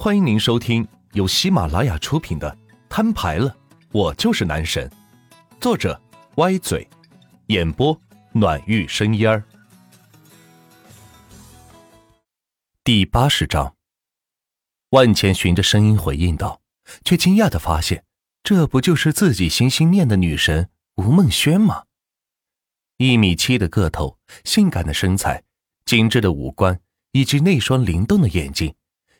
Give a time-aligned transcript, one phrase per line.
[0.00, 2.48] 欢迎您收听由喜马拉雅出品的
[2.88, 3.56] 《摊牌了，
[3.90, 4.88] 我就是男神》，
[5.60, 6.00] 作者
[6.36, 6.88] 歪嘴，
[7.48, 8.00] 演播
[8.30, 9.42] 暖玉生烟儿。
[12.84, 13.74] 第八十章，
[14.90, 16.60] 万茜循着声音回应道，
[17.04, 18.04] 却惊讶的发现，
[18.44, 21.82] 这不就是自己心心念的女神吴梦轩吗？
[22.98, 25.42] 一米七的个头，性感的身材，
[25.84, 26.80] 精致的五官，
[27.10, 28.72] 以及那双灵动的眼睛。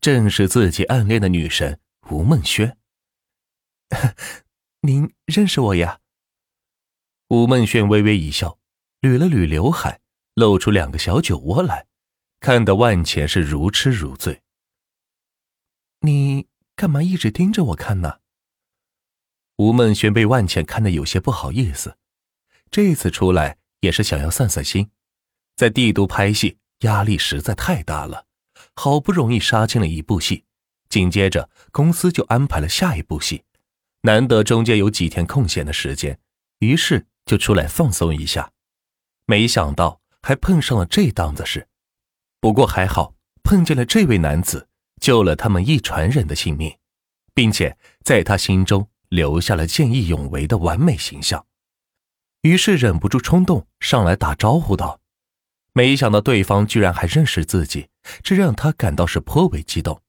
[0.00, 1.78] 正是自己暗恋的女神
[2.10, 2.78] 吴梦轩。
[4.80, 6.00] 您认识我呀？
[7.28, 8.58] 吴梦轩微微一笑，
[9.02, 10.00] 捋了捋刘海，
[10.34, 11.86] 露出两个小酒窝来，
[12.40, 14.42] 看得万钱是如痴如醉。
[16.00, 18.20] 你干嘛一直盯着我看呢？
[19.56, 21.98] 吴梦轩被万茜看得有些不好意思，
[22.70, 24.90] 这次出来也是想要散散心，
[25.56, 28.29] 在帝都拍戏压力实在太大了。
[28.74, 30.44] 好不容易杀青了一部戏，
[30.88, 33.44] 紧接着公司就安排了下一部戏，
[34.02, 36.18] 难得中间有几天空闲的时间，
[36.60, 38.50] 于是就出来放松一下。
[39.26, 41.68] 没想到还碰上了这档子事，
[42.40, 44.68] 不过还好碰见了这位男子，
[45.00, 46.76] 救了他们一船人的性命，
[47.34, 51.46] 并且在他心中留下了见义勇为的完美形象，
[52.42, 54.99] 于是忍不住冲动上来打招呼道。
[55.72, 57.88] 没想到对方居然还认识自己，
[58.22, 60.02] 这让他感到是颇为激动。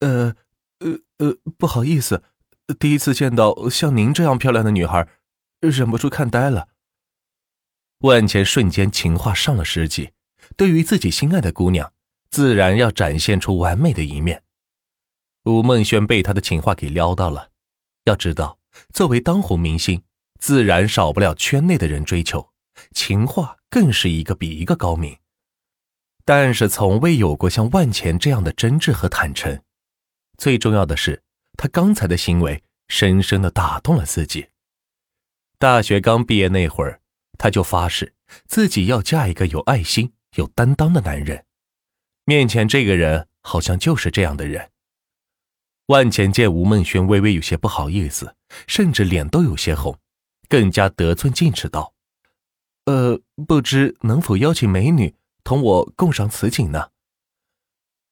[0.00, 0.34] 呃，
[0.78, 2.22] 呃，呃，不好意思，
[2.78, 5.06] 第一次见到像您这样漂亮的女孩，
[5.60, 6.68] 忍不住看呆了。
[7.98, 10.12] 万钱瞬间情话上了十级，
[10.56, 11.92] 对于自己心爱的姑娘，
[12.30, 14.42] 自然要展现出完美的一面。
[15.44, 17.50] 吴梦轩被他的情话给撩到了，
[18.04, 18.58] 要知道，
[18.94, 20.02] 作为当红明星，
[20.38, 22.50] 自然少不了圈内的人追求。
[22.92, 25.16] 情话更是一个比一个高明，
[26.24, 29.62] 但是从未有过像万钱这样的真挚和坦诚。
[30.36, 31.22] 最重要的是，
[31.56, 34.48] 他刚才的行为深深的打动了自己。
[35.58, 37.00] 大学刚毕业那会儿，
[37.38, 38.12] 他就发誓
[38.46, 41.44] 自己要嫁一个有爱心、有担当的男人。
[42.24, 44.70] 面前这个人好像就是这样的人。
[45.86, 48.34] 万钱见吴梦轩微微有些不好意思，
[48.66, 49.98] 甚至脸都有些红，
[50.48, 51.94] 更加得寸进尺道。
[52.90, 55.14] 呃，不知能否邀请美女
[55.44, 56.90] 同我共赏此景呢？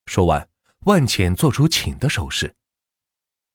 [0.06, 0.48] 说完，
[0.84, 2.54] 万钱做出请的手势。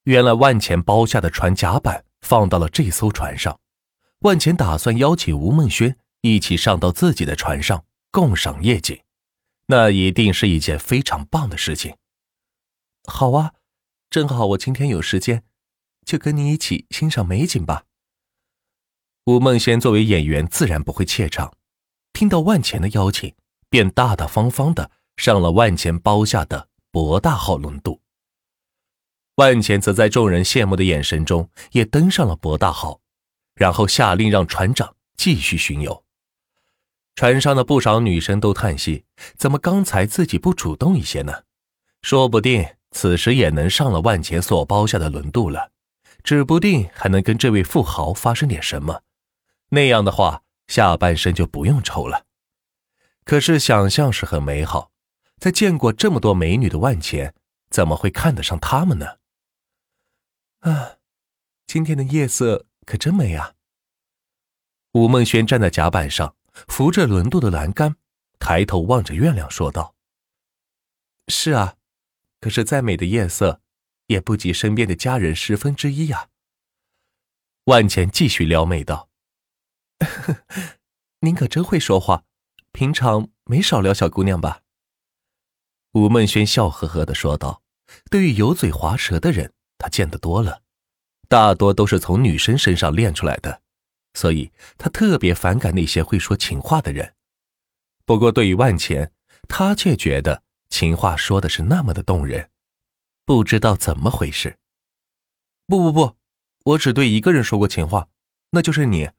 [0.03, 3.57] 原来万钱包下的船甲板放到了这艘船上，
[4.19, 9.01] 万钱打算邀请吴梦轩一起上到自己的船上共赏夜景，
[9.67, 11.95] 那一定是一件非常棒的事情。
[13.05, 13.53] 好啊，
[14.09, 15.45] 正好我今天有时间，
[16.05, 17.85] 就跟你一起欣赏美景吧。
[19.25, 21.53] 吴梦仙作为演员，自然不会怯场。
[22.11, 23.33] 听到万钱的邀请，
[23.69, 28.01] 便大大方方的上了万钱包下的博大号轮渡。
[29.35, 32.99] 万钱则在众人羡慕的眼神中，也登上了博大号，
[33.55, 36.03] 然后下令让船长继续巡游。
[37.15, 39.05] 船上的不少女生都叹息：
[39.37, 41.43] 怎么刚才自己不主动一些呢？
[42.01, 45.71] 说不定此时也能上了万钱所包下的轮渡了，
[46.25, 49.01] 指不定还能跟这位富豪发生点什么。
[49.73, 52.27] 那样的话，下半身就不用愁了。
[53.23, 54.91] 可是想象是很美好，
[55.39, 57.33] 在见过这么多美女的万钱，
[57.71, 59.17] 怎么会看得上她们呢？
[60.59, 60.97] 啊，
[61.65, 63.55] 今天的夜色可真美啊！
[64.91, 66.35] 吴梦轩站在甲板上，
[66.67, 67.95] 扶着轮渡的栏杆，
[68.37, 69.95] 抬头望着月亮说道
[71.29, 71.77] ：“是啊，
[72.39, 73.59] 可是再美的夜色，
[74.05, 76.29] 也不及身边的家人十分之一呀。”
[77.65, 79.09] 万钱继续撩妹道。
[81.21, 82.23] 您可真会说话，
[82.71, 84.61] 平常没少撩小姑娘吧？
[85.93, 87.61] 吴梦轩笑呵呵的说道
[88.09, 90.61] ：“对于油嘴滑舌的人，他见得多了，
[91.27, 93.61] 大多都是从女生身上练出来的，
[94.13, 97.13] 所以他特别反感那些会说情话的人。
[98.05, 99.11] 不过对于万钱，
[99.47, 102.49] 他却觉得情话说的是那么的动人，
[103.25, 104.57] 不知道怎么回事。
[105.67, 106.17] 不不不，
[106.65, 108.09] 我只对一个人说过情话，
[108.49, 109.09] 那就是你。”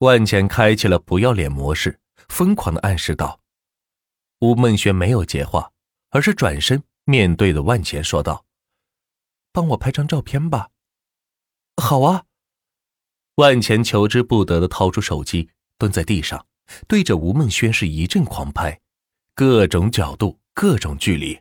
[0.00, 2.00] 万钱开启了不要脸模式，
[2.30, 3.38] 疯狂的暗示道
[4.40, 5.72] ：“吴梦轩没有接话，
[6.08, 8.46] 而是转身面对着万钱说道
[9.52, 10.70] ：‘帮我拍张照片吧。’
[11.76, 12.24] 好啊。”
[13.36, 16.46] 万钱求之不得的掏出手机，蹲在地上，
[16.88, 18.80] 对着吴梦轩是一阵狂拍，
[19.34, 21.38] 各种角度，各种距离。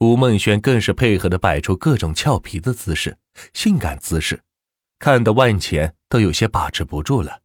[0.00, 3.18] 吴梦轩更是配合的摆出各种俏皮的姿势，
[3.52, 4.42] 性感姿势，
[4.98, 7.42] 看得万钱都有些把持不住了。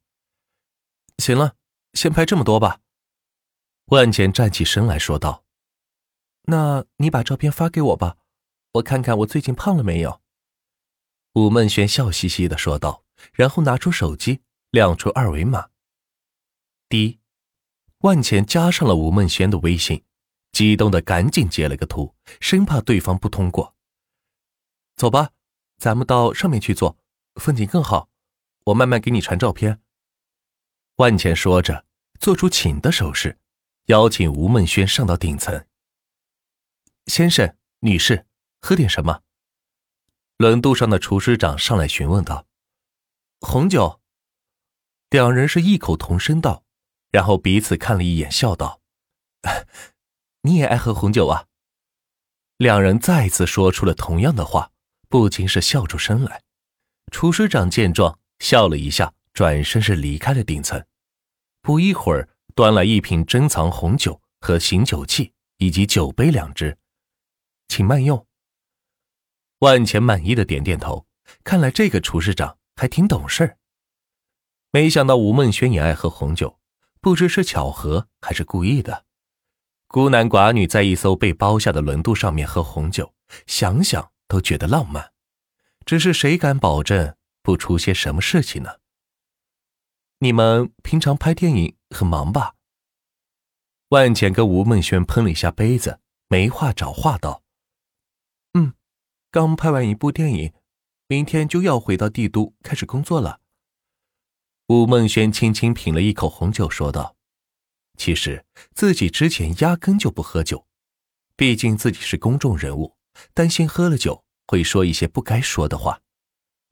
[1.20, 1.56] 行了，
[1.94, 2.80] 先拍这么多吧。
[3.88, 5.44] 万钱站起身来说道
[6.44, 8.16] ：“那你把照片发给我吧，
[8.74, 10.22] 我看看我最近胖了没有。”
[11.36, 15.70] 吴梦轩笑嘻嘻的说道，然后拿出手机，亮出二维码。
[16.88, 17.20] 滴，
[18.00, 20.04] 万钱加上了吴梦轩的微信，
[20.54, 23.76] 激动的赶紧截了个图，生怕对方不通过。
[24.96, 25.32] 走吧，
[25.78, 26.98] 咱们到上面去坐，
[27.36, 28.10] 风景更好。
[28.66, 29.82] 我慢慢给你传照片。
[31.00, 31.86] 万茜说着，
[32.20, 33.38] 做出请的手势，
[33.86, 35.66] 邀请吴梦轩上到顶层。
[37.06, 38.26] 先生、女士，
[38.60, 39.22] 喝点什么？
[40.36, 42.46] 轮渡上的厨师长上来询问道
[43.40, 44.02] ：“红酒。”
[45.10, 46.66] 两人是异口同声道，
[47.12, 48.82] 然后彼此看了一眼，笑道
[50.44, 51.48] ：“你也爱喝红酒啊？”
[52.58, 54.74] 两人再次说出了同样的话，
[55.08, 56.44] 不禁是笑出声来。
[57.10, 58.20] 厨师长见状。
[58.40, 60.86] 笑了一下，转身是离开了顶层。
[61.62, 66.78] 不一会儿，端来一瓶珍藏红酒和醒酒器，以及酒杯两只，
[67.70, 68.28] 请慢用。
[69.60, 71.06] 万钱满意的点点头，
[71.46, 73.56] 看来这个厨师长还挺懂事
[74.74, 76.60] 没想到吴梦轩也爱喝红酒，
[77.00, 79.06] 不知是巧合还是故意的。
[79.88, 83.14] 孤男寡女在一艘被包下的轮渡上面喝红酒，
[83.48, 85.14] 想想都觉得浪漫。
[85.86, 87.16] 只是谁敢保证？
[87.42, 88.70] 不出些什么事情呢？
[90.22, 92.56] 你们平常拍电影很忙吧？
[93.88, 97.42] 万简跟吴梦轩喷了一下杯子，没话找话道
[98.54, 98.74] ：“嗯，
[99.32, 100.54] 刚拍完一部电影，
[101.08, 103.40] 明天就要回到帝都开始工作了。”
[104.68, 107.16] 吴梦轩轻轻品了一口红酒，说道
[107.98, 108.46] ：“其实
[108.76, 110.68] 自己之前压根就不喝酒，
[111.38, 112.98] 毕竟自己是公众人物，
[113.34, 116.02] 担心喝了酒会说一些不该说的话。”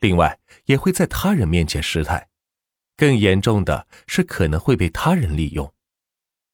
[0.01, 2.27] 另外，也会在他人面前失态，
[2.97, 5.71] 更严重的是可能会被他人利用。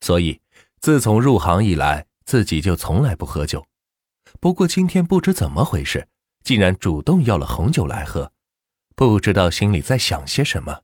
[0.02, 0.42] 所以，
[0.82, 3.66] 自从入行以来，自己就从来不喝酒。
[4.40, 6.08] 不过今天不知怎么回事，
[6.44, 8.34] 竟然主动要了红酒来喝，
[8.96, 10.82] 不知道心里在想些什么。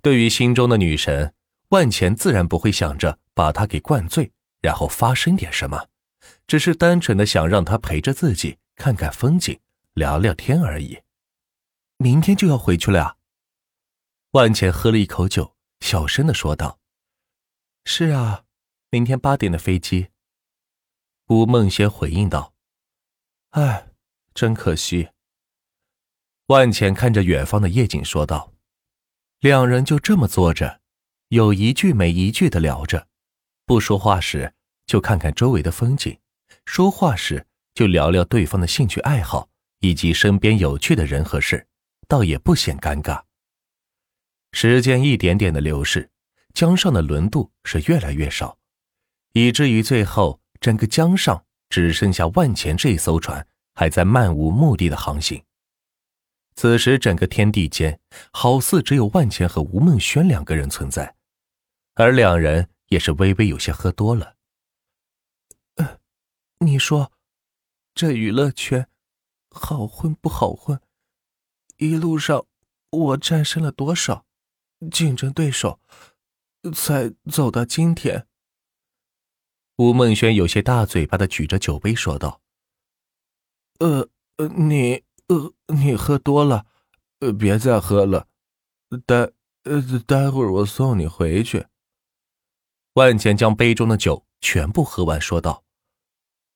[0.00, 1.34] 对于心中的女神，
[1.70, 4.30] 万钱自然不会想着把她给灌醉，
[4.60, 5.88] 然后发生点什么，
[6.46, 9.58] 只是单纯的想让她陪着自己看看风景，
[9.94, 11.00] 聊聊天而已。
[11.96, 13.17] 明天就要回去了呀。
[14.32, 16.78] 万茜喝了一口酒，小声的说道
[17.86, 18.44] ：“是啊，
[18.90, 20.08] 明天八点的飞机。”
[21.28, 22.52] 吴梦轩回应道
[23.52, 23.88] ：“哎，
[24.34, 25.08] 真可惜。”
[26.48, 28.52] 万茜看着远方的夜景说道
[29.40, 30.82] ：“两人就这么坐着，
[31.28, 33.08] 有一句没一句的聊着，
[33.64, 34.52] 不说话时
[34.86, 36.18] 就看看周围的风景，
[36.66, 39.48] 说话时就聊聊对方的兴趣爱好
[39.78, 41.66] 以及身边有趣的人和事。”
[42.06, 43.22] 倒也不显尴尬。
[44.52, 46.10] 时间一点点的流逝，
[46.54, 48.58] 江上的轮渡是越来越少，
[49.32, 55.44] 以至于最后整个江上只剩下万钱这艘船还在漫无目的的航行。
[56.56, 58.00] 此时，整个天地间
[58.32, 61.14] 好似只有万钱和吴梦轩两个人存在，
[61.94, 64.34] 而两人也是微微有些喝多了。
[66.60, 67.12] 你说，
[67.94, 68.88] 这娱乐圈
[69.50, 70.80] 好混不好混？
[71.76, 72.46] 一路上，
[72.90, 74.26] 我战胜了多少
[74.90, 75.80] 竞争对手，
[76.74, 78.26] 才走到今天？
[79.76, 82.40] 吴梦轩有些大嘴巴的举着酒杯说道
[83.78, 84.08] ：“呃，
[84.56, 86.66] 你呃你喝多了，
[87.20, 88.26] 呃别再喝了，
[89.06, 89.30] 待
[89.64, 91.66] 呃待会儿我送你回去。”
[92.94, 95.64] 万钱将杯中的酒全部喝完，说道：“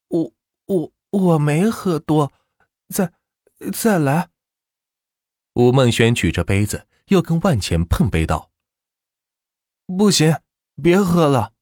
[0.08, 0.32] 我
[0.66, 2.32] 我我没喝多，
[2.88, 3.12] 再
[3.72, 4.30] 再来。”
[5.54, 8.50] 吴梦轩举着杯子，又跟万钱碰杯道
[9.86, 10.38] ：“不行，
[10.82, 11.52] 别喝了。”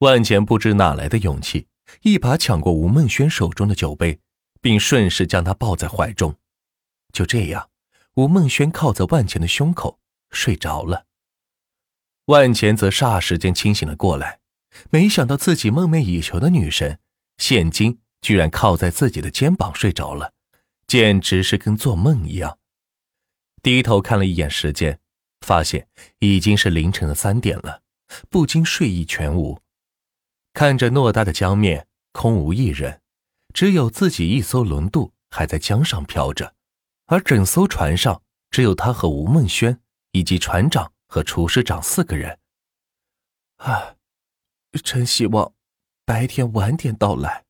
[0.00, 1.68] 万钱不知哪来的勇气，
[2.02, 4.20] 一把抢过吴梦轩手中的酒杯，
[4.62, 6.36] 并顺势将他抱在怀中。
[7.12, 7.68] 就这样，
[8.14, 9.98] 吴梦轩靠在万钱的胸口
[10.30, 11.04] 睡着了。
[12.26, 14.40] 万钱则霎时间清醒了过来，
[14.88, 16.98] 没想到自己梦寐以求的女神，
[17.36, 20.32] 现今居然靠在自己的肩膀睡着了，
[20.86, 22.56] 简直是跟做梦一样。
[23.62, 25.00] 低头看了一眼时间，
[25.40, 25.88] 发现
[26.18, 27.82] 已经是凌晨的三点了，
[28.28, 29.60] 不禁睡意全无。
[30.52, 33.00] 看着偌大的江面，空无一人，
[33.52, 36.54] 只有自己一艘轮渡还在江上飘着，
[37.06, 39.80] 而整艘船上只有他和吴梦轩
[40.12, 42.38] 以及船长和厨师长四个人。
[43.58, 43.96] 唉，
[44.82, 45.52] 真希望
[46.04, 47.44] 白天晚点到来。